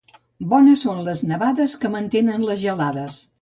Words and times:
Bones 0.53 0.85
són 0.87 1.01
les 1.07 1.21
nevades 1.33 1.75
que 1.85 1.93
mantenen 1.97 2.49
les 2.49 2.63
gelades. 2.65 3.21